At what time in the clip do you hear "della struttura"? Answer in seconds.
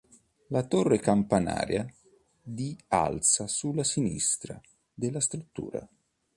4.95-5.87